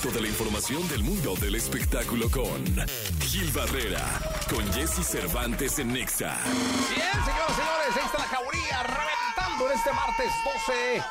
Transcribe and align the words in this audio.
directo 0.00 0.18
de 0.18 0.22
la 0.22 0.28
información 0.28 0.88
del 0.88 1.02
mundo 1.02 1.34
del 1.36 1.54
espectáculo 1.54 2.30
con 2.30 2.64
Gil 3.20 3.50
Barrera, 3.52 4.04
con 4.48 4.72
Jesse 4.72 5.04
Cervantes 5.04 5.78
en 5.78 5.92
Nexa. 5.92 6.38
Bien, 6.94 7.10
señoras 7.24 7.50
y 7.50 7.54
señores, 7.54 7.96
ahí 7.96 8.06
está 8.06 8.18
la 8.18 8.24
jauría 8.24 8.82
reventando 8.82 9.66
en 9.66 9.78
este 9.78 9.92
martes 9.92 10.32
12, 10.66 11.02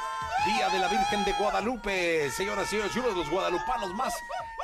Día 0.46 0.70
de 0.70 0.80
la 0.80 0.88
Virgen 0.88 1.24
de 1.26 1.34
Guadalupe. 1.34 2.32
Señoras 2.32 2.68
y 2.68 2.70
señores, 2.70 2.96
uno 2.96 3.10
de 3.10 3.16
los 3.16 3.30
guadalupanos 3.30 3.94
más 3.96 4.14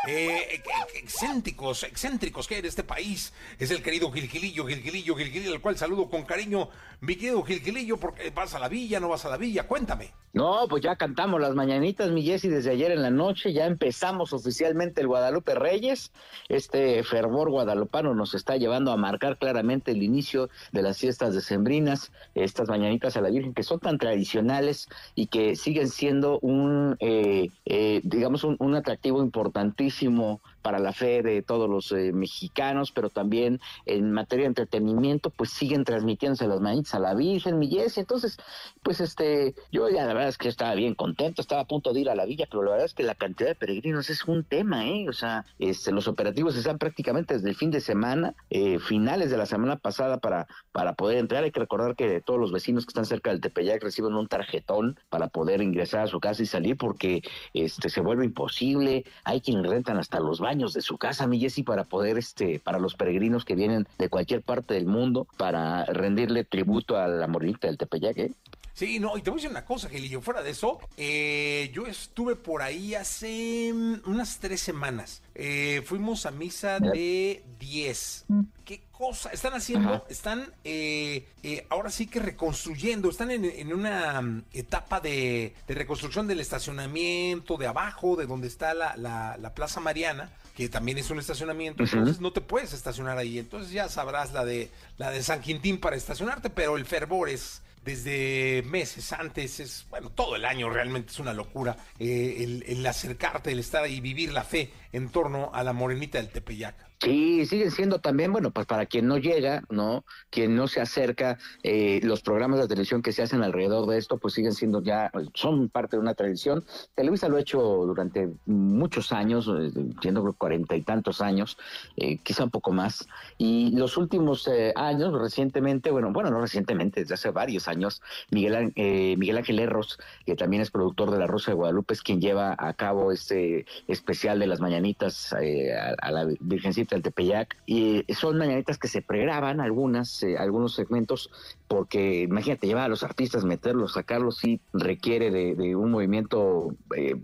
eh, 0.07 0.61
excéntricos, 0.95 1.83
excéntricos 1.83 2.47
que 2.47 2.55
hay 2.55 2.59
en 2.59 2.65
este 2.65 2.83
país 2.83 3.33
es 3.59 3.71
el 3.71 3.81
querido 3.81 4.11
Gilgilillo, 4.11 4.65
Gilgilillo, 4.65 5.15
Gilgilillo, 5.15 5.53
al 5.53 5.61
cual 5.61 5.77
saludo 5.77 6.09
con 6.09 6.23
cariño. 6.23 6.69
Mi 7.01 7.15
querido 7.15 7.43
Gilgilillo, 7.43 7.97
porque 7.97 8.29
vas 8.29 8.53
a 8.55 8.59
la 8.59 8.67
villa, 8.67 8.99
no 8.99 9.09
vas 9.09 9.25
a 9.25 9.29
la 9.29 9.37
villa, 9.37 9.67
cuéntame. 9.67 10.11
No, 10.33 10.67
pues 10.69 10.83
ya 10.83 10.97
cantamos 10.97 11.39
las 11.39 11.55
mañanitas, 11.55 12.11
mi 12.11 12.23
Jessy, 12.23 12.49
desde 12.49 12.71
ayer 12.71 12.91
en 12.91 13.01
la 13.01 13.09
noche, 13.09 13.53
ya 13.53 13.65
empezamos 13.65 14.33
oficialmente 14.33 14.99
el 14.99 15.07
Guadalupe 15.07 15.55
Reyes. 15.55 16.11
Este 16.49 17.03
fervor 17.03 17.49
guadalupano 17.49 18.13
nos 18.13 18.33
está 18.33 18.57
llevando 18.57 18.91
a 18.91 18.97
marcar 18.97 19.37
claramente 19.37 19.91
el 19.91 20.03
inicio 20.03 20.49
de 20.73 20.81
las 20.81 20.97
fiestas 20.97 21.33
decembrinas, 21.33 22.11
estas 22.33 22.67
mañanitas 22.67 23.15
a 23.15 23.21
la 23.21 23.29
Virgen, 23.29 23.53
que 23.53 23.63
son 23.63 23.79
tan 23.79 23.97
tradicionales 23.97 24.89
y 25.15 25.27
que 25.27 25.55
siguen 25.55 25.87
siendo 25.87 26.39
un, 26.39 26.97
eh, 26.99 27.49
eh, 27.65 28.01
digamos, 28.03 28.43
un, 28.43 28.57
un 28.59 28.75
atractivo 28.75 29.21
importantísimo 29.21 29.94
muchísimo 29.95 30.41
para 30.65 30.79
la 30.79 30.93
fe 30.93 31.21
de 31.21 31.43
todos 31.43 31.69
los 31.69 31.91
eh, 31.91 32.11
mexicanos, 32.11 32.91
pero 32.91 33.11
también 33.11 33.61
en 33.85 34.11
materia 34.11 34.45
de 34.45 34.47
entretenimiento, 34.47 35.29
pues 35.29 35.51
siguen 35.51 35.83
transmitiéndose 35.83 36.47
las 36.47 36.59
manitas 36.59 36.95
a 36.95 36.99
la 36.99 37.13
Virgen, 37.13 37.59
mi 37.59 37.69
Entonces, 37.95 38.37
pues 38.81 38.99
este, 38.99 39.53
yo 39.71 39.87
ya 39.89 40.07
la 40.07 40.15
verdad 40.15 40.29
es 40.29 40.39
que 40.39 40.49
estaba 40.49 40.73
bien 40.73 40.95
contento, 40.95 41.43
estaba 41.43 41.61
a 41.61 41.67
punto 41.67 41.93
de 41.93 41.99
ir 41.99 42.09
a 42.09 42.15
la 42.15 42.25
villa, 42.25 42.47
pero 42.49 42.63
la 42.63 42.71
verdad 42.71 42.87
es 42.87 42.95
que 42.95 43.03
la 43.03 43.13
cantidad 43.13 43.49
de 43.49 43.53
peregrinos 43.53 44.09
es 44.09 44.25
un 44.25 44.43
tema, 44.43 44.87
¿eh? 44.87 45.07
O 45.07 45.13
sea, 45.13 45.45
este, 45.59 45.91
los 45.91 46.07
operativos 46.07 46.57
están 46.57 46.79
prácticamente 46.79 47.35
desde 47.35 47.49
el 47.49 47.55
fin 47.55 47.69
de 47.69 47.79
semana, 47.79 48.33
eh, 48.49 48.79
finales 48.79 49.29
de 49.29 49.37
la 49.37 49.45
semana 49.45 49.75
pasada 49.75 50.17
para, 50.17 50.47
para 50.71 50.93
poder 50.93 51.19
entrar. 51.19 51.43
Hay 51.43 51.51
que 51.51 51.59
recordar 51.59 51.95
que 51.95 52.21
todos 52.21 52.39
los 52.39 52.51
vecinos 52.51 52.87
que 52.87 52.89
están 52.89 53.05
cerca 53.05 53.29
del 53.29 53.39
Tepeyac 53.39 53.83
reciben 53.83 54.15
un 54.15 54.27
tarjetón 54.27 54.99
para 55.09 55.27
poder 55.27 55.61
ingresar 55.61 56.01
a 56.01 56.07
su 56.07 56.19
casa 56.19 56.41
y 56.41 56.47
salir 56.47 56.75
porque 56.75 57.21
este 57.53 57.89
se 57.89 58.01
vuelve 58.01 58.25
imposible. 58.25 59.05
Hay 59.25 59.41
quienes 59.41 59.69
rentan 59.69 59.99
hasta 59.99 60.19
los 60.19 60.39
baños 60.39 60.54
de 60.57 60.81
su 60.81 60.97
casa, 60.97 61.27
mi 61.27 61.39
Jessy, 61.39 61.63
para 61.63 61.83
poder, 61.83 62.17
este, 62.17 62.59
para 62.59 62.79
los 62.79 62.95
peregrinos 62.95 63.45
que 63.45 63.55
vienen 63.55 63.87
de 63.97 64.09
cualquier 64.09 64.41
parte 64.41 64.73
del 64.73 64.85
mundo, 64.85 65.27
para 65.37 65.85
rendirle 65.85 66.43
tributo 66.43 66.97
a 66.97 67.07
la 67.07 67.27
morinita 67.27 67.67
del 67.67 67.77
Tepeyac, 67.77 68.17
¿eh? 68.17 68.31
Sí, 68.73 68.99
no, 68.99 69.17
y 69.17 69.21
te 69.21 69.29
voy 69.29 69.37
a 69.37 69.39
decir 69.39 69.51
una 69.51 69.63
cosa, 69.63 69.87
Gelillo, 69.87 70.21
fuera 70.21 70.43
de 70.43 70.49
eso, 70.49 70.79
eh, 70.97 71.71
yo 71.73 71.87
estuve 71.87 72.35
por 72.35 72.61
ahí 72.61 72.93
hace 72.93 73.71
mm, 73.73 74.01
unas 74.05 74.39
tres 74.39 74.59
semanas. 74.59 75.21
Eh, 75.33 75.81
fuimos 75.85 76.25
a 76.25 76.31
misa 76.31 76.81
de 76.81 77.41
10. 77.57 78.25
¿Qué 78.65 78.81
cosa? 78.91 79.29
Están 79.29 79.53
haciendo, 79.53 80.05
están 80.09 80.51
eh, 80.63 81.25
ahora 81.69 81.91
sí 81.91 82.07
que 82.07 82.19
reconstruyendo, 82.19 83.09
están 83.09 83.29
en, 83.31 83.71
una 83.71 84.21
mm, 84.21 84.45
etapa 84.53 84.99
de, 84.99 85.53
reconstrucción 85.67 86.27
del 86.27 86.39
estacionamiento 86.39 87.57
de 87.57 87.67
abajo, 87.67 88.15
de 88.15 88.25
donde 88.25 88.47
está 88.47 88.73
la, 88.73 88.97
la 88.97 89.53
Plaza 89.53 89.79
Mariana 89.79 90.31
que 90.55 90.69
también 90.69 90.97
es 90.97 91.09
un 91.09 91.19
estacionamiento, 91.19 91.83
entonces 91.83 92.21
no 92.21 92.31
te 92.31 92.39
puedes 92.39 92.71
estacionar 92.71 93.17
ahí. 93.17 93.37
Entonces 93.37 93.71
ya 93.71 93.89
sabrás 93.89 94.31
la 94.31 94.45
de 94.45 94.71
la 94.97 95.11
de 95.11 95.21
San 95.21 95.41
Quintín 95.41 95.79
para 95.79 95.97
estacionarte, 95.97 96.49
pero 96.49 96.77
el 96.77 96.85
fervor 96.85 97.29
es 97.29 97.61
desde 97.83 98.63
meses 98.65 99.11
antes, 99.11 99.59
es 99.59 99.85
bueno, 99.89 100.09
todo 100.09 100.35
el 100.35 100.45
año 100.45 100.69
realmente 100.69 101.11
es 101.11 101.19
una 101.19 101.33
locura 101.33 101.77
eh, 101.99 102.37
el, 102.39 102.63
el, 102.67 102.85
acercarte, 102.87 103.51
el 103.51 103.59
estar 103.59 103.83
ahí, 103.83 103.99
vivir 103.99 104.31
la 104.31 104.43
fe 104.43 104.71
en 104.91 105.09
torno 105.09 105.51
a 105.53 105.61
la 105.63 105.73
morenita 105.73 106.17
del 106.17 106.29
Tepeyac. 106.29 106.75
Sí, 107.05 107.45
siguen 107.45 107.69
siendo 107.69 107.99
también, 107.99 108.31
bueno, 108.31 108.49
pues 108.49 108.65
para 108.65 108.87
quien 108.87 109.05
no 109.07 109.19
llega, 109.19 109.61
¿no? 109.69 110.05
Quien 110.31 110.55
no 110.55 110.67
se 110.67 110.81
acerca, 110.81 111.37
eh, 111.61 111.99
los 112.01 112.23
programas 112.23 112.59
de 112.59 112.67
televisión 112.67 113.03
que 113.03 113.11
se 113.11 113.21
hacen 113.21 113.43
alrededor 113.43 113.87
de 113.87 113.99
esto, 113.99 114.17
pues 114.17 114.33
siguen 114.33 114.53
siendo 114.53 114.81
ya, 114.81 115.11
son 115.35 115.69
parte 115.69 115.97
de 115.97 116.01
una 116.01 116.15
tradición. 116.15 116.65
Televisa 116.95 117.29
lo 117.29 117.37
ha 117.37 117.41
hecho 117.41 117.59
durante 117.61 118.31
muchos 118.47 119.11
años, 119.11 119.47
eh, 119.47 119.71
siendo 120.01 120.33
cuarenta 120.33 120.75
y 120.75 120.81
tantos 120.81 121.21
años, 121.21 121.59
eh, 121.95 122.17
quizá 122.23 122.43
un 122.43 122.49
poco 122.49 122.71
más. 122.71 123.07
Y 123.37 123.77
los 123.77 123.97
últimos 123.97 124.49
años, 124.73 125.13
recientemente, 125.13 125.91
bueno, 125.91 126.11
bueno, 126.11 126.31
no 126.31 126.41
recientemente, 126.41 127.01
desde 127.01 127.13
hace 127.13 127.29
varios 127.29 127.67
años, 127.67 128.01
Miguel, 128.31 128.73
Miguel 128.75 129.37
Ángel 129.37 129.59
Erros, 129.59 129.99
que 130.25 130.35
también 130.35 130.63
es 130.63 130.71
productor 130.71 131.11
de 131.11 131.19
La 131.19 131.27
Rosa 131.27 131.51
de 131.51 131.55
Guadalupe, 131.55 131.93
es 131.93 132.01
quien 132.01 132.19
lleva 132.19 132.55
a 132.57 132.73
cabo 132.73 133.11
este 133.11 133.67
especial 133.87 134.39
de 134.39 134.47
las 134.47 134.59
mañanitas 134.59 135.33
a 135.33 136.11
la 136.11 136.25
Virgencita 136.39 136.94
del 136.95 137.03
Tepeyac, 137.03 137.57
y 137.65 138.03
son 138.13 138.37
mañanitas 138.37 138.77
que 138.77 138.87
se 138.87 139.01
pregraban 139.01 139.61
algunas, 139.61 140.23
eh, 140.23 140.37
algunos 140.37 140.73
segmentos, 140.73 141.29
porque 141.67 142.21
imagínate, 142.21 142.67
llevar 142.67 142.85
a 142.85 142.89
los 142.89 143.03
artistas, 143.03 143.45
meterlos, 143.45 143.93
sacarlos, 143.93 144.37
sí 144.37 144.59
requiere 144.73 145.31
de, 145.31 145.75
un 145.75 145.91
movimiento 145.91 146.75
eh, 146.95 147.15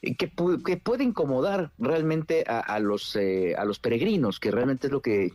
que, 0.00 0.30
que, 0.64 0.76
puede 0.76 1.04
incomodar 1.04 1.70
realmente 1.78 2.44
a, 2.46 2.78
los 2.78 3.16
eh, 3.16 3.54
a 3.56 3.64
los 3.64 3.78
peregrinos, 3.78 4.40
que 4.40 4.50
realmente 4.50 4.86
es 4.86 4.92
lo 4.92 5.00
que, 5.00 5.32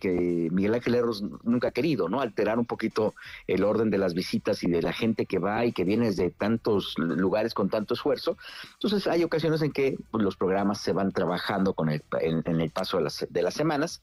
Miguel 0.51 0.75
Ángel 0.75 0.95
Erros 0.95 1.23
nunca 1.43 1.69
ha 1.69 1.71
querido, 1.71 2.09
¿no? 2.09 2.21
Alterar 2.21 2.59
un 2.59 2.65
poquito 2.65 3.15
el 3.47 3.63
orden 3.63 3.89
de 3.89 3.97
las 3.97 4.13
visitas 4.13 4.63
y 4.63 4.69
de 4.69 4.81
la 4.81 4.93
gente 4.93 5.25
que 5.25 5.39
va 5.39 5.65
y 5.65 5.71
que 5.71 5.83
viene 5.83 6.07
desde 6.07 6.29
tantos 6.31 6.95
lugares 6.97 7.53
con 7.53 7.69
tanto 7.69 7.93
esfuerzo. 7.93 8.37
Entonces 8.73 9.07
hay 9.07 9.23
ocasiones 9.23 9.61
en 9.61 9.71
que 9.71 9.97
pues, 10.11 10.23
los 10.23 10.35
programas 10.35 10.81
se 10.81 10.93
van 10.93 11.11
trabajando 11.11 11.73
con 11.73 11.89
el, 11.89 12.03
en, 12.21 12.59
el 12.59 12.71
paso 12.71 12.97
de 12.97 13.03
las, 13.03 13.27
de 13.29 13.41
las 13.41 13.53
semanas, 13.53 14.01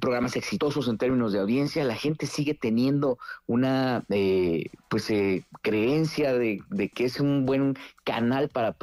programas 0.00 0.36
exitosos 0.36 0.88
en 0.88 0.98
términos 0.98 1.32
de 1.32 1.40
audiencia, 1.40 1.84
la 1.84 1.96
gente 1.96 2.26
sigue 2.26 2.54
teniendo 2.54 3.18
una 3.46 4.04
eh, 4.10 4.70
pues 4.88 5.10
eh, 5.10 5.44
creencia 5.62 6.32
de, 6.32 6.62
que 6.94 7.04
es 7.04 7.20
un 7.20 7.46
buen 7.46 7.76
canal 8.04 8.48
para 8.48 8.76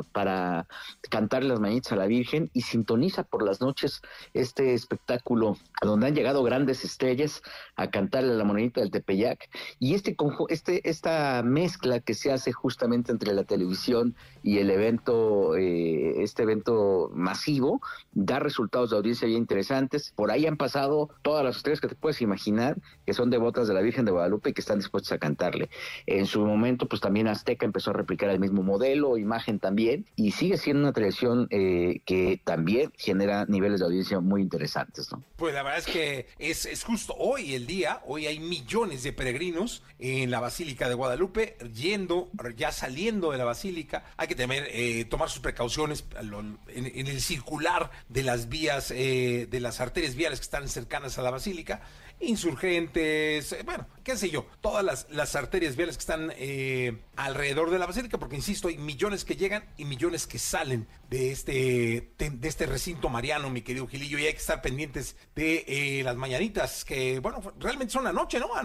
cantar 1.09 1.43
las 1.43 1.59
mañanitas 1.59 1.93
a 1.93 1.95
la 1.95 2.05
Virgen 2.05 2.49
y 2.53 2.61
sintoniza 2.61 3.23
por 3.23 3.43
las 3.43 3.61
noches 3.61 4.01
este 4.33 4.73
espectáculo 4.73 5.57
donde 5.81 6.07
han 6.07 6.15
llegado 6.15 6.43
grandes 6.43 6.83
estrellas 6.85 7.41
a 7.75 7.89
cantarle 7.89 8.33
a 8.33 8.35
la 8.35 8.43
monedita 8.43 8.81
del 8.81 8.91
Tepeyac. 8.91 9.49
Y 9.79 9.95
este, 9.95 10.15
este 10.49 10.89
esta 10.89 11.41
mezcla 11.43 11.99
que 11.99 12.13
se 12.13 12.31
hace 12.31 12.51
justamente 12.51 13.11
entre 13.11 13.33
la 13.33 13.43
televisión 13.43 14.15
y 14.43 14.59
el 14.59 14.69
evento 14.69 15.55
eh, 15.55 16.21
este 16.23 16.43
evento 16.43 17.09
masivo 17.13 17.81
da 18.11 18.39
resultados 18.39 18.91
de 18.91 18.97
audiencia 18.97 19.27
bien 19.27 19.39
interesantes. 19.39 20.13
Por 20.15 20.31
ahí 20.31 20.45
han 20.45 20.57
pasado 20.57 21.09
todas 21.21 21.43
las 21.43 21.57
estrellas 21.57 21.81
que 21.81 21.87
te 21.87 21.95
puedes 21.95 22.21
imaginar 22.21 22.77
que 23.05 23.13
son 23.13 23.29
devotas 23.29 23.67
de 23.67 23.73
la 23.73 23.81
Virgen 23.81 24.05
de 24.05 24.11
Guadalupe 24.11 24.49
y 24.49 24.53
que 24.53 24.61
están 24.61 24.79
dispuestas 24.79 25.13
a 25.13 25.17
cantarle. 25.17 25.69
En 26.05 26.25
su 26.25 26.45
momento 26.45 26.87
pues 26.87 27.01
también 27.01 27.27
Azteca 27.27 27.65
empezó 27.65 27.89
a 27.91 27.93
replicar 27.93 28.29
el 28.29 28.39
mismo 28.39 28.63
modelo 28.63 29.17
imagen 29.23 29.59
también, 29.59 30.05
y 30.15 30.31
sigue 30.31 30.57
siendo 30.57 30.83
una 30.83 30.92
televisión 30.93 31.47
eh, 31.49 32.01
que 32.05 32.41
también 32.43 32.91
genera 32.97 33.45
niveles 33.45 33.79
de 33.79 33.85
audiencia 33.85 34.19
muy 34.19 34.41
interesantes, 34.41 35.11
¿no? 35.11 35.23
Pues 35.35 35.53
la 35.53 35.63
verdad 35.63 35.79
es 35.79 35.85
que 35.85 36.27
es, 36.39 36.65
es 36.65 36.83
justo 36.83 37.15
hoy 37.17 37.55
el 37.55 37.67
día, 37.67 38.01
hoy 38.05 38.27
hay 38.27 38.39
millones 38.39 39.03
de 39.03 39.13
peregrinos 39.13 39.83
en 39.99 40.31
la 40.31 40.39
Basílica 40.39 40.87
de 40.87 40.95
Guadalupe, 40.95 41.57
yendo, 41.73 42.29
ya 42.55 42.71
saliendo 42.71 43.31
de 43.31 43.37
la 43.37 43.45
Basílica, 43.45 44.05
hay 44.17 44.27
que 44.27 44.35
temer, 44.35 44.67
eh, 44.71 45.05
tomar 45.05 45.29
sus 45.29 45.41
precauciones 45.41 46.05
en, 46.67 47.07
el 47.07 47.21
circular 47.21 47.91
de 48.09 48.23
las 48.23 48.49
vías, 48.49 48.91
eh, 48.91 49.47
de 49.49 49.59
las 49.59 49.81
arterias 49.81 50.15
viales 50.15 50.39
que 50.39 50.43
están 50.43 50.67
cercanas 50.69 51.17
a 51.17 51.21
la 51.21 51.31
Basílica, 51.31 51.81
insurgentes, 52.23 53.51
eh, 53.51 53.61
bueno, 53.65 53.87
qué 54.03 54.17
sé 54.17 54.29
yo, 54.29 54.45
todas 54.61 54.83
las, 54.83 55.07
las 55.09 55.35
arterias 55.35 55.75
viales 55.75 55.97
que 55.97 56.01
están 56.01 56.33
eh, 56.37 56.97
alrededor 57.15 57.69
de 57.69 57.79
la 57.79 57.85
basílica, 57.85 58.17
porque 58.17 58.35
insisto, 58.35 58.67
hay 58.67 58.77
millones 58.77 59.25
que 59.25 59.35
llegan 59.35 59.65
y 59.77 59.85
millones 59.85 60.27
que 60.27 60.39
salen 60.39 60.82
de 61.09 61.31
este, 61.31 62.13
de, 62.17 62.47
este 62.47 62.65
recinto 62.65 63.09
mariano, 63.09 63.49
mi 63.49 63.61
querido 63.61 63.87
Gilillo, 63.87 64.17
y 64.17 64.25
hay 64.25 64.33
que 64.33 64.39
estar 64.39 64.61
pendientes 64.61 65.15
de 65.35 65.63
eh, 65.67 66.03
las 66.03 66.15
mañanitas, 66.15 66.83
que 66.85 67.19
bueno, 67.19 67.39
realmente 67.59 67.93
son 67.93 68.03
la 68.03 68.13
noche, 68.13 68.39
¿no? 68.39 68.47
Ah, 68.55 68.63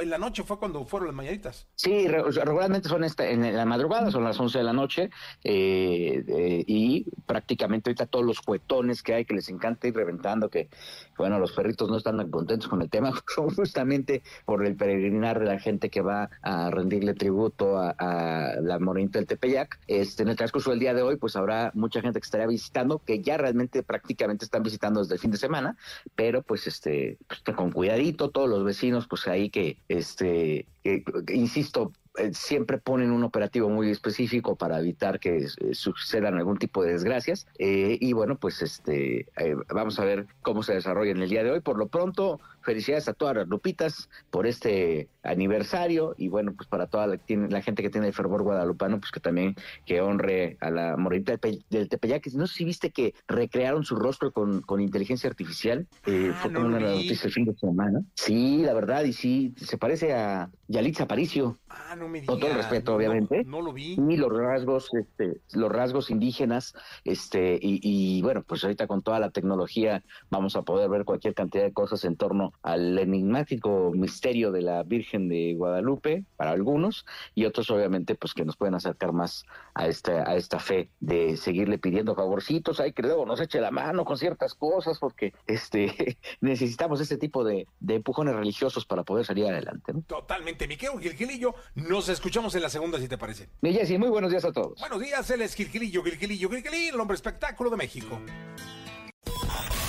en 0.00 0.10
la 0.10 0.18
noche 0.18 0.42
fue 0.42 0.58
cuando 0.58 0.84
fueron 0.84 1.08
las 1.08 1.16
mañanitas. 1.16 1.66
Sí, 1.74 2.08
regularmente 2.08 2.88
son 2.88 3.04
esta, 3.04 3.28
en 3.28 3.54
la 3.54 3.64
madrugada, 3.64 4.10
son 4.10 4.24
las 4.24 4.38
11 4.38 4.58
de 4.58 4.64
la 4.64 4.72
noche, 4.72 5.10
y 5.44 7.04
prácticamente 7.26 7.90
ahorita 7.90 8.06
todos 8.06 8.24
los 8.24 8.40
cuetones 8.40 9.02
que 9.02 9.14
hay 9.14 9.24
que 9.24 9.34
les 9.34 9.48
encanta 9.48 9.88
ir 9.88 9.94
reventando, 9.94 10.48
que 10.48 10.68
bueno, 11.16 11.38
los 11.38 11.52
perritos 11.52 11.88
no 11.90 11.96
están 11.96 12.16
tan 12.16 12.30
contentos 12.30 12.68
con 12.68 12.82
el 12.82 12.90
tema, 12.90 13.12
justamente 13.56 14.22
por 14.44 14.64
el 14.64 14.76
peregrinar 14.76 15.40
de 15.40 15.46
la 15.46 15.58
gente 15.58 15.90
que 15.90 16.00
va 16.00 16.30
a 16.42 16.70
rendirle 16.70 17.14
tributo 17.14 17.78
a, 17.78 18.54
la 18.60 18.78
morenita 18.78 19.18
del 19.18 19.26
Tepeyac. 19.26 19.78
Este, 19.86 20.22
en 20.22 20.30
el 20.30 20.36
transcurso 20.36 20.70
del 20.70 20.78
día 20.78 20.94
de 20.94 21.02
hoy, 21.02 21.16
pues 21.16 21.35
habrá 21.36 21.70
mucha 21.74 22.00
gente 22.00 22.20
que 22.20 22.24
estaría 22.24 22.46
visitando, 22.46 22.98
que 22.98 23.22
ya 23.22 23.36
realmente 23.36 23.82
prácticamente 23.82 24.44
están 24.44 24.62
visitando 24.62 25.00
desde 25.00 25.14
el 25.14 25.20
fin 25.20 25.30
de 25.30 25.38
semana, 25.38 25.76
pero 26.14 26.42
pues 26.42 26.66
este, 26.66 27.18
pues, 27.28 27.56
con 27.56 27.70
cuidadito, 27.70 28.30
todos 28.30 28.48
los 28.48 28.64
vecinos, 28.64 29.06
pues 29.06 29.26
ahí 29.28 29.50
que, 29.50 29.78
este, 29.88 30.66
que, 30.82 31.04
insisto, 31.32 31.92
eh, 32.18 32.30
siempre 32.32 32.78
ponen 32.78 33.10
un 33.10 33.24
operativo 33.24 33.68
muy 33.68 33.90
específico 33.90 34.56
para 34.56 34.78
evitar 34.78 35.20
que 35.20 35.38
eh, 35.38 35.74
sucedan 35.74 36.36
algún 36.36 36.58
tipo 36.58 36.82
de 36.82 36.92
desgracias. 36.92 37.46
y 37.58 38.12
bueno, 38.12 38.36
pues 38.36 38.62
este 38.62 39.26
vamos 39.68 39.98
a 39.98 40.04
ver 40.04 40.26
cómo 40.42 40.62
se 40.62 40.74
desarrolla 40.74 41.10
en 41.10 41.22
el 41.22 41.28
día 41.28 41.44
de 41.44 41.50
hoy. 41.50 41.60
Por 41.60 41.78
lo 41.78 41.88
pronto, 41.88 42.40
felicidades 42.62 43.08
a 43.08 43.14
todas 43.14 43.36
las 43.36 43.48
lupitas 43.48 44.10
por 44.30 44.46
este 44.46 45.08
aniversario 45.22 46.14
y 46.18 46.28
bueno, 46.28 46.52
pues 46.54 46.68
para 46.68 46.88
toda 46.88 47.06
la, 47.06 47.18
la 47.28 47.62
gente 47.62 47.82
que 47.82 47.90
tiene 47.90 48.08
el 48.08 48.12
fervor 48.12 48.42
guadalupano, 48.42 48.98
pues 48.98 49.12
que 49.12 49.20
también 49.20 49.54
que 49.84 50.00
honre 50.00 50.56
a 50.60 50.70
la 50.70 50.96
morita 50.96 51.38
del 51.70 51.88
Tepeyac. 51.88 52.26
No 52.34 52.46
sé 52.46 52.54
si 52.54 52.64
viste 52.64 52.90
que 52.90 53.14
recrearon 53.28 53.84
su 53.84 53.96
rostro 53.96 54.32
con, 54.32 54.62
con 54.62 54.80
inteligencia 54.80 55.30
artificial. 55.30 55.86
Eh, 56.06 56.32
ah, 56.32 56.38
fue 56.42 56.52
como 56.52 56.66
una 56.66 56.80
noticia 56.80 57.26
el 57.26 57.32
fin 57.32 57.44
de 57.44 57.54
semana. 57.54 58.02
Sí, 58.14 58.62
la 58.64 58.74
verdad, 58.74 59.04
y 59.04 59.12
sí, 59.12 59.54
se 59.56 59.78
parece 59.78 60.12
a 60.12 60.50
Yalitza 60.68 61.04
Aparicio. 61.04 61.58
Ah, 61.68 61.94
no 61.96 62.08
me 62.08 62.24
Con 62.24 62.40
todo 62.40 62.50
el 62.50 62.56
respeto, 62.56 62.94
obviamente. 62.94 63.44
No, 63.44 63.60
lo 63.60 63.72
vi. 63.72 63.94
Y 63.94 64.16
los 64.16 64.32
rasgos, 64.32 64.90
este, 64.94 65.40
los 65.52 65.70
rasgos 65.70 66.10
indígenas, 66.10 66.74
este, 67.04 67.58
y, 67.60 67.80
y 67.82 68.22
bueno, 68.22 68.42
pues 68.42 68.64
ahorita 68.64 68.86
con 68.86 69.02
toda 69.02 69.20
la 69.20 69.30
tecnología 69.30 70.02
vamos 70.30 70.56
a 70.56 70.62
poder 70.62 70.88
ver 70.88 71.04
cualquier 71.04 71.34
cantidad 71.34 71.64
de 71.64 71.72
cosas 71.72 72.04
en 72.04 72.16
torno 72.16 72.52
al 72.62 72.98
enigmático 72.98 73.92
misterio 73.94 74.52
de 74.52 74.62
la 74.62 74.82
Virgen 74.82 75.28
de 75.28 75.54
Guadalupe, 75.54 76.24
para 76.36 76.52
algunos, 76.52 77.06
y 77.34 77.44
otros 77.44 77.70
obviamente 77.70 78.14
pues 78.14 78.34
que 78.34 78.44
nos 78.44 78.56
pueden 78.56 78.74
acercar 78.74 79.12
más 79.12 79.44
a 79.74 79.86
esta, 79.86 80.28
a 80.28 80.36
esta 80.36 80.58
fe 80.58 80.90
de 81.00 81.36
seguirle 81.36 81.78
pidiendo 81.78 82.14
favorcitos, 82.14 82.80
hay 82.80 82.92
que 82.92 83.02
luego 83.02 83.26
nos 83.26 83.40
eche 83.40 83.60
la 83.60 83.70
mano 83.70 84.04
con 84.04 84.16
ciertas 84.18 84.54
cosas, 84.54 84.98
porque 84.98 85.32
este 85.46 86.18
necesitamos 86.40 87.00
este 87.00 87.18
tipo 87.18 87.44
de, 87.44 87.66
empujones 87.86 88.34
religiosos 88.34 88.84
para 88.84 89.04
poder 89.04 89.24
salir 89.24 89.46
adelante. 89.46 89.92
Totalmente, 90.06 90.55
mi 90.66 90.76
querido 90.76 90.98
Gilgilillo, 90.98 91.54
nos 91.74 92.08
escuchamos 92.08 92.54
en 92.54 92.62
la 92.62 92.70
segunda 92.70 92.98
si 92.98 93.08
te 93.08 93.18
parece. 93.18 93.48
Mi 93.60 93.72
Jessy, 93.72 93.98
muy 93.98 94.08
buenos 94.08 94.30
días 94.30 94.44
a 94.44 94.52
todos. 94.52 94.80
Buenos 94.80 95.00
días, 95.00 95.30
él 95.30 95.42
es 95.42 95.54
Gilgilillo, 95.54 96.02
Gilgilillo, 96.02 96.48
Gilgilillo, 96.48 96.94
el 96.94 97.00
hombre 97.00 97.14
espectáculo 97.14 97.68
de 97.68 97.76
México. 97.76 98.18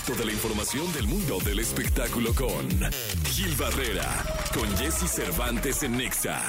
Toda 0.06 0.26
la 0.26 0.32
información 0.32 0.92
del 0.94 1.08
mundo 1.08 1.38
del 1.40 1.60
espectáculo 1.60 2.34
con 2.34 2.70
Gil 3.26 3.54
Barrera, 3.56 4.24
con 4.54 4.70
Jesse 4.78 5.10
Cervantes 5.10 5.84
en 5.84 5.98
Nexa. 5.98 6.42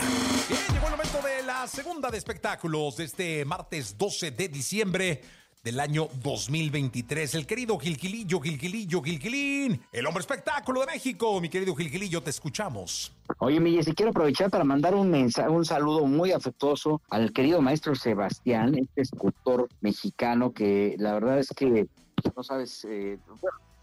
Bien, 0.48 0.60
llegó 0.72 0.86
el 0.86 0.92
momento 0.92 1.20
de 1.22 1.42
la 1.42 1.66
segunda 1.66 2.10
de 2.10 2.18
espectáculos 2.18 2.96
de 2.98 3.04
este 3.04 3.44
martes 3.44 3.98
12 3.98 4.30
de 4.30 4.48
diciembre 4.48 5.22
del 5.62 5.80
año 5.80 6.08
2023. 6.22 7.34
El 7.34 7.46
querido 7.46 7.78
Gilquilillo, 7.78 8.40
Gilquilillo, 8.40 9.02
Gilquilín, 9.02 9.82
el 9.92 10.06
hombre 10.06 10.20
espectáculo 10.20 10.80
de 10.80 10.86
México. 10.86 11.40
Mi 11.40 11.48
querido 11.48 11.74
Gilquilillo, 11.74 12.22
te 12.22 12.30
escuchamos. 12.30 13.12
Oye, 13.40 13.60
mi 13.60 13.82
si 13.82 13.94
quiero 13.94 14.10
aprovechar 14.10 14.50
para 14.50 14.64
mandar 14.64 14.94
un 14.94 15.10
mensaje, 15.10 15.48
un 15.48 15.64
saludo 15.64 16.06
muy 16.06 16.32
afectuoso 16.32 17.00
al 17.08 17.32
querido 17.32 17.62
maestro 17.62 17.94
Sebastián, 17.94 18.74
este 18.74 19.02
escultor 19.02 19.68
mexicano 19.80 20.52
que 20.52 20.96
la 20.98 21.14
verdad 21.14 21.38
es 21.38 21.48
que 21.50 21.86
no 22.36 22.42
sabes, 22.42 22.84
eh, 22.88 23.18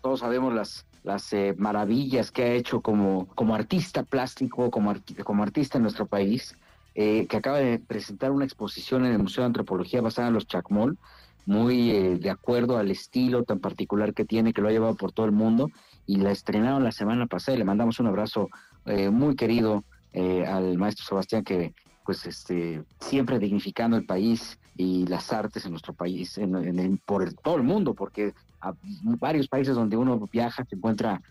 todos 0.01 0.19
sabemos 0.19 0.53
las 0.53 0.85
las 1.05 1.31
eh, 1.33 1.53
maravillas 1.57 2.31
que 2.31 2.43
ha 2.43 2.53
hecho 2.53 2.81
como, 2.81 3.27
como 3.35 3.55
artista 3.55 4.03
plástico, 4.03 4.71
como, 4.71 4.95
como 5.23 5.43
artista 5.43 5.77
en 5.77 5.83
nuestro 5.83 6.07
país, 6.07 6.57
eh, 6.95 7.27
que 7.27 7.37
acaba 7.37 7.59
de 7.59 7.79
presentar 7.79 8.31
una 8.31 8.43
exposición 8.43 9.05
en 9.05 9.11
el 9.11 9.19
Museo 9.19 9.43
de 9.43 9.47
Antropología 9.47 10.01
basada 10.01 10.29
en 10.29 10.33
los 10.33 10.47
Chacmol, 10.47 10.97
muy 11.45 11.91
eh, 11.91 12.17
de 12.17 12.29
acuerdo 12.31 12.79
al 12.79 12.89
estilo 12.89 13.43
tan 13.43 13.59
particular 13.59 14.15
que 14.15 14.25
tiene, 14.25 14.51
que 14.51 14.61
lo 14.61 14.67
ha 14.67 14.71
llevado 14.71 14.95
por 14.95 15.11
todo 15.11 15.27
el 15.27 15.31
mundo, 15.31 15.69
y 16.07 16.17
la 16.17 16.31
estrenaron 16.31 16.83
la 16.83 16.91
semana 16.91 17.27
pasada 17.27 17.55
y 17.55 17.59
le 17.59 17.65
mandamos 17.65 17.99
un 17.99 18.07
abrazo 18.07 18.49
eh, 18.85 19.09
muy 19.09 19.35
querido 19.35 19.83
eh, 20.13 20.45
al 20.45 20.77
maestro 20.77 21.05
Sebastián, 21.05 21.43
que 21.43 21.73
pues 22.05 22.25
este 22.25 22.83
siempre 22.99 23.39
dignificando 23.39 23.97
el 23.97 24.05
país 24.05 24.59
y 24.77 25.07
las 25.07 25.33
artes 25.33 25.65
en 25.65 25.71
nuestro 25.71 25.93
país, 25.93 26.37
en, 26.37 26.97
por 27.05 27.33
todo 27.33 27.55
el 27.55 27.63
mundo, 27.63 27.95
porque 27.95 28.33
a 28.61 28.73
varios 29.19 29.47
países 29.47 29.75
donde 29.75 29.97
uno 29.97 30.29
viaja 30.31 30.63
se 30.65 30.75
encuentra 30.75 31.21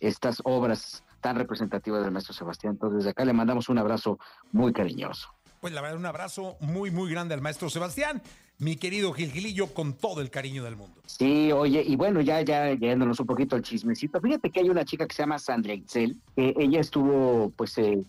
estas 0.00 0.42
obras 0.44 1.02
tan 1.20 1.36
representativas 1.36 2.02
del 2.02 2.12
maestro 2.12 2.34
Sebastián. 2.34 2.74
Entonces, 2.74 2.98
desde 2.98 3.10
acá 3.10 3.24
le 3.24 3.32
mandamos 3.32 3.68
un 3.68 3.78
abrazo 3.78 4.18
muy 4.52 4.72
cariñoso. 4.72 5.35
Pues 5.66 5.94
un 5.96 6.06
abrazo 6.06 6.56
muy, 6.60 6.92
muy 6.92 7.10
grande 7.10 7.34
al 7.34 7.40
maestro 7.40 7.68
Sebastián 7.68 8.22
mi 8.58 8.76
querido 8.76 9.12
Gilgilillo, 9.12 9.66
con 9.74 9.92
todo 9.92 10.20
el 10.22 10.30
cariño 10.30 10.64
del 10.64 10.76
mundo. 10.76 10.94
Sí, 11.04 11.52
oye, 11.52 11.82
y 11.86 11.94
bueno, 11.96 12.20
ya, 12.22 12.40
ya 12.40 12.72
un 12.72 13.26
poquito 13.26 13.54
al 13.54 13.62
chismecito, 13.62 14.20
fíjate 14.20 14.50
que 14.50 14.60
hay 14.60 14.70
una 14.70 14.84
chica 14.84 15.06
que 15.06 15.14
se 15.14 15.22
llama 15.22 15.38
Sandra 15.38 15.74
Excel, 15.74 16.16
que 16.34 16.54
ella 16.56 16.80
estuvo, 16.80 17.52
pues, 17.56 17.76
eh, 17.78 18.02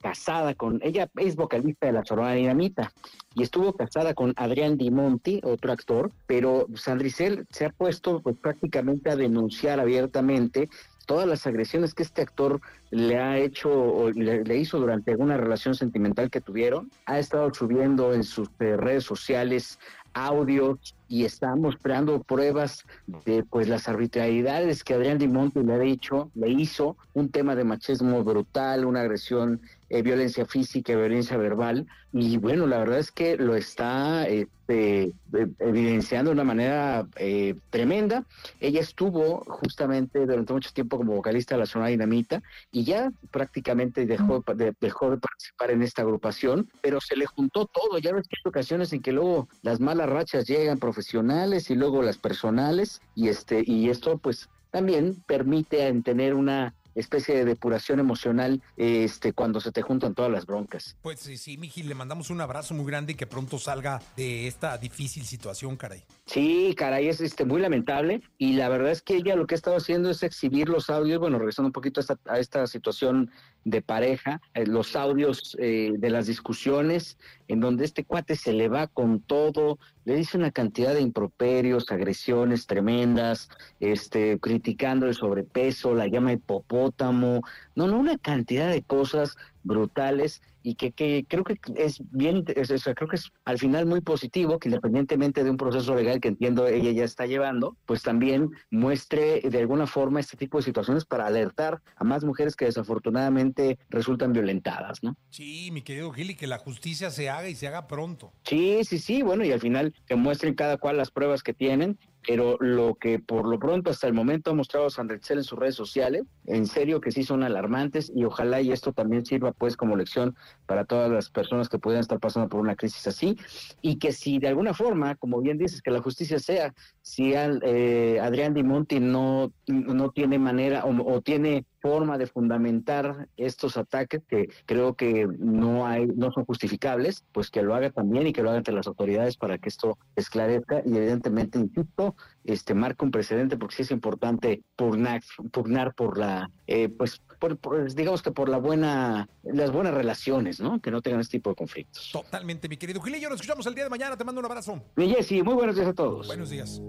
casada 0.00 0.54
con, 0.54 0.80
ella 0.82 1.08
es 1.16 1.36
vocalista 1.36 1.86
de 1.86 1.92
la 1.92 2.04
Sorona 2.04 2.32
Dinamita, 2.32 2.92
y 3.34 3.42
estuvo 3.42 3.74
casada 3.74 4.12
con 4.14 4.34
Adrián 4.36 4.76
Di 4.76 4.90
Monti, 4.90 5.40
otro 5.44 5.72
actor, 5.72 6.10
pero 6.26 6.66
Sandra 6.74 7.06
Excel 7.06 7.46
se 7.50 7.66
ha 7.66 7.70
puesto, 7.70 8.20
pues, 8.20 8.36
prácticamente 8.36 9.08
a 9.10 9.16
denunciar 9.16 9.78
abiertamente 9.78 10.68
todas 11.12 11.28
las 11.28 11.46
agresiones 11.46 11.92
que 11.92 12.04
este 12.04 12.22
actor 12.22 12.58
le 12.90 13.18
ha 13.18 13.36
hecho 13.36 13.68
o 13.70 14.10
le, 14.10 14.56
hizo 14.56 14.78
durante 14.78 15.10
alguna 15.10 15.36
relación 15.36 15.74
sentimental 15.74 16.30
que 16.30 16.40
tuvieron. 16.40 16.90
Ha 17.04 17.18
estado 17.18 17.52
subiendo 17.52 18.14
en 18.14 18.24
sus 18.24 18.48
eh, 18.60 18.78
redes 18.78 19.04
sociales 19.04 19.78
audios 20.14 20.96
y 21.12 21.26
está 21.26 21.54
mostrando 21.56 22.22
pruebas 22.22 22.86
de 23.26 23.44
pues 23.44 23.68
las 23.68 23.86
arbitrariedades 23.86 24.82
que 24.82 24.94
Adrián 24.94 25.18
Dimonte 25.18 25.62
le 25.62 25.74
ha 25.74 25.78
dicho, 25.78 26.30
le 26.34 26.48
hizo 26.48 26.96
un 27.12 27.28
tema 27.28 27.54
de 27.54 27.64
machismo 27.64 28.24
brutal, 28.24 28.86
una 28.86 29.02
agresión, 29.02 29.60
eh, 29.90 30.00
violencia 30.00 30.46
física, 30.46 30.96
violencia 30.96 31.36
verbal 31.36 31.86
y 32.14 32.36
bueno, 32.36 32.66
la 32.66 32.78
verdad 32.78 32.98
es 32.98 33.10
que 33.10 33.38
lo 33.38 33.56
está 33.56 34.26
este, 34.28 35.12
evidenciando 35.58 36.30
de 36.30 36.34
una 36.34 36.44
manera 36.44 37.06
eh, 37.16 37.54
tremenda. 37.70 38.24
Ella 38.60 38.80
estuvo 38.80 39.42
justamente 39.46 40.26
durante 40.26 40.52
mucho 40.52 40.70
tiempo 40.74 40.98
como 40.98 41.14
vocalista 41.14 41.54
de 41.54 41.60
la 41.60 41.66
zona 41.66 41.86
dinamita 41.86 42.42
y 42.70 42.84
ya 42.84 43.10
prácticamente 43.30 44.04
dejó 44.04 44.44
de, 44.54 44.74
dejó 44.78 45.10
de 45.10 45.16
participar 45.16 45.70
en 45.70 45.82
esta 45.82 46.02
agrupación, 46.02 46.68
pero 46.82 47.00
se 47.00 47.16
le 47.16 47.24
juntó 47.24 47.64
todo. 47.64 47.98
Ya 47.98 48.12
ves 48.12 48.28
que 48.28 48.36
hay 48.44 48.48
ocasiones 48.48 48.92
en 48.92 49.00
que 49.00 49.12
luego 49.12 49.48
las 49.62 49.80
malas 49.80 50.10
rachas 50.10 50.46
llegan 50.46 50.78
profesionalmente 50.78 51.01
profesionales 51.02 51.68
y 51.68 51.74
luego 51.74 52.00
las 52.00 52.16
personales 52.16 53.00
y 53.16 53.28
este 53.28 53.64
y 53.66 53.90
esto 53.90 54.18
pues 54.18 54.48
también 54.70 55.16
permite 55.26 55.92
tener 56.02 56.34
una 56.34 56.74
especie 56.94 57.34
de 57.34 57.44
depuración 57.44 57.98
emocional 57.98 58.62
este 58.76 59.32
cuando 59.32 59.60
se 59.60 59.72
te 59.72 59.82
juntan 59.82 60.14
todas 60.14 60.30
las 60.30 60.46
broncas. 60.46 60.96
Pues 61.02 61.20
sí, 61.20 61.38
sí, 61.38 61.56
Miji, 61.56 61.82
le 61.82 61.94
mandamos 61.94 62.30
un 62.30 62.40
abrazo 62.40 62.74
muy 62.74 62.86
grande 62.86 63.12
y 63.12 63.14
que 63.16 63.26
pronto 63.26 63.58
salga 63.58 64.00
de 64.16 64.46
esta 64.46 64.76
difícil 64.78 65.24
situación, 65.24 65.76
caray. 65.76 66.04
Sí, 66.26 66.74
caray, 66.76 67.08
es 67.08 67.20
este 67.20 67.44
muy 67.44 67.60
lamentable 67.60 68.22
y 68.38 68.52
la 68.52 68.68
verdad 68.68 68.92
es 68.92 69.02
que 69.02 69.16
ella 69.16 69.34
lo 69.34 69.46
que 69.46 69.54
ha 69.54 69.56
estado 69.56 69.76
haciendo 69.76 70.10
es 70.10 70.22
exhibir 70.22 70.68
los 70.68 70.88
audios, 70.88 71.18
bueno, 71.18 71.38
regresando 71.38 71.68
un 71.68 71.72
poquito 71.72 72.00
a 72.00 72.02
esta, 72.02 72.18
a 72.26 72.38
esta 72.38 72.66
situación 72.66 73.30
de 73.64 73.82
pareja, 73.82 74.40
eh, 74.54 74.66
los 74.66 74.96
audios 74.96 75.56
eh, 75.60 75.92
de 75.96 76.10
las 76.10 76.26
discusiones 76.26 77.18
en 77.48 77.60
donde 77.60 77.84
este 77.84 78.04
cuate 78.04 78.34
se 78.34 78.52
le 78.52 78.68
va 78.68 78.86
con 78.86 79.20
todo, 79.20 79.78
le 80.04 80.16
dice 80.16 80.38
una 80.38 80.50
cantidad 80.50 80.94
de 80.94 81.00
improperios, 81.00 81.90
agresiones 81.92 82.66
tremendas, 82.66 83.50
este, 83.78 84.38
criticando 84.40 85.06
el 85.06 85.14
sobrepeso, 85.14 85.94
la 85.94 86.06
llama 86.06 86.32
hipopótamo, 86.32 87.42
no, 87.74 87.86
no, 87.86 87.98
una 87.98 88.18
cantidad 88.18 88.70
de 88.70 88.82
cosas 88.82 89.36
brutales 89.62 90.42
y 90.62 90.76
que, 90.76 90.92
que 90.92 91.24
creo 91.28 91.44
que 91.44 91.58
es 91.76 92.00
bien, 92.10 92.44
creo 92.44 93.08
que 93.08 93.16
es 93.16 93.30
al 93.44 93.58
final 93.58 93.86
muy 93.86 94.00
positivo 94.00 94.58
que 94.58 94.68
independientemente 94.68 95.44
de 95.44 95.50
un 95.50 95.56
proceso 95.56 95.94
legal 95.94 96.20
que 96.20 96.28
entiendo 96.28 96.66
ella 96.66 96.90
ya 96.92 97.04
está 97.04 97.26
llevando, 97.26 97.76
pues 97.86 98.02
también 98.02 98.50
muestre 98.70 99.40
de 99.40 99.58
alguna 99.58 99.86
forma 99.86 100.20
este 100.20 100.36
tipo 100.36 100.58
de 100.58 100.64
situaciones 100.64 101.04
para 101.04 101.26
alertar 101.26 101.80
a 101.96 102.04
más 102.04 102.24
mujeres 102.24 102.56
que 102.56 102.66
desafortunadamente 102.66 103.78
resultan 103.90 104.32
violentadas, 104.32 105.02
¿no? 105.02 105.16
Sí, 105.30 105.70
mi 105.72 105.82
querido 105.82 106.12
Gili, 106.12 106.36
que 106.36 106.46
la 106.46 106.58
justicia 106.58 107.10
se 107.10 107.28
haga 107.28 107.48
y 107.48 107.54
se 107.54 107.66
haga 107.66 107.88
pronto. 107.88 108.32
Sí, 108.44 108.80
sí, 108.84 108.98
sí, 108.98 109.22
bueno, 109.22 109.44
y 109.44 109.52
al 109.52 109.60
final 109.60 109.94
que 110.06 110.16
muestren 110.16 110.54
cada 110.54 110.76
cual 110.76 110.96
las 110.96 111.10
pruebas 111.10 111.42
que 111.42 111.54
tienen 111.54 111.98
pero 112.26 112.56
lo 112.60 112.94
que 112.94 113.18
por 113.18 113.48
lo 113.48 113.58
pronto 113.58 113.90
hasta 113.90 114.06
el 114.06 114.14
momento 114.14 114.50
ha 114.50 114.54
mostrado 114.54 114.90
Sandrexel 114.90 115.38
en 115.38 115.44
sus 115.44 115.58
redes 115.58 115.74
sociales, 115.74 116.22
en 116.46 116.66
serio 116.66 117.00
que 117.00 117.10
sí 117.10 117.24
son 117.24 117.42
alarmantes 117.42 118.12
y 118.14 118.24
ojalá 118.24 118.60
y 118.60 118.72
esto 118.72 118.92
también 118.92 119.24
sirva 119.24 119.52
pues 119.52 119.76
como 119.76 119.96
lección 119.96 120.36
para 120.66 120.84
todas 120.84 121.10
las 121.10 121.30
personas 121.30 121.68
que 121.68 121.78
puedan 121.78 122.00
estar 122.00 122.20
pasando 122.20 122.48
por 122.48 122.60
una 122.60 122.76
crisis 122.76 123.06
así. 123.06 123.36
Y 123.80 123.98
que 123.98 124.12
si 124.12 124.38
de 124.38 124.48
alguna 124.48 124.74
forma, 124.74 125.16
como 125.16 125.40
bien 125.40 125.58
dices, 125.58 125.82
que 125.82 125.90
la 125.90 126.00
justicia 126.00 126.38
sea, 126.38 126.74
si 127.00 127.32
eh, 127.34 128.20
Adrián 128.20 128.54
Di 128.54 128.62
Monti 128.62 129.00
no, 129.00 129.52
no 129.66 130.10
tiene 130.10 130.38
manera 130.38 130.84
o 130.84 131.20
tiene 131.22 131.64
forma 131.82 132.16
de 132.16 132.26
fundamentar 132.26 133.28
estos 133.36 133.76
ataques 133.76 134.22
que 134.28 134.48
creo 134.64 134.94
que 134.94 135.26
no 135.38 135.86
hay 135.86 136.06
no 136.06 136.32
son 136.32 136.44
justificables, 136.44 137.24
pues 137.32 137.50
que 137.50 137.62
lo 137.62 137.74
haga 137.74 137.90
también 137.90 138.26
y 138.26 138.32
que 138.32 138.42
lo 138.42 138.48
haga 138.48 138.58
ante 138.58 138.72
las 138.72 138.86
autoridades 138.86 139.36
para 139.36 139.58
que 139.58 139.68
esto 139.68 139.98
esclarezca 140.16 140.82
y 140.86 140.96
evidentemente 140.96 141.58
insisto, 141.58 142.14
este 142.44 142.74
marca 142.74 143.04
un 143.04 143.10
precedente 143.10 143.56
porque 143.56 143.76
sí 143.76 143.82
es 143.82 143.90
importante 143.90 144.62
pugnar, 144.76 145.22
pugnar 145.50 145.94
por 145.94 146.16
la 146.16 146.50
eh, 146.66 146.88
pues 146.88 147.20
por, 147.38 147.92
digamos 147.92 148.22
que 148.22 148.30
por 148.30 148.48
la 148.48 148.58
buena, 148.58 149.28
las 149.42 149.72
buenas 149.72 149.94
relaciones, 149.94 150.60
¿no? 150.60 150.80
Que 150.80 150.90
no 150.90 151.02
tengan 151.02 151.20
este 151.20 151.38
tipo 151.38 151.50
de 151.50 151.56
conflictos. 151.56 152.10
Totalmente, 152.12 152.68
mi 152.68 152.76
querido 152.76 153.00
Gilillo. 153.00 153.28
Nos 153.28 153.40
escuchamos 153.40 153.66
el 153.66 153.74
día 153.74 153.84
de 153.84 153.90
mañana. 153.90 154.16
Te 154.16 154.24
mando 154.24 154.38
un 154.38 154.46
abrazo. 154.46 154.80
Jessy, 154.96 155.42
muy 155.42 155.54
buenos 155.54 155.74
días 155.74 155.88
a 155.88 155.94
todos. 155.94 156.28
Buenos 156.28 156.50
días. 156.50 156.80